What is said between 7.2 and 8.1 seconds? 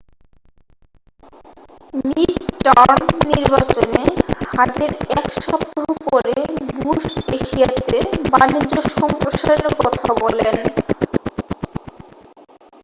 এশিয়াতে